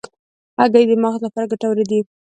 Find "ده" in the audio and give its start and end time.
1.89-1.99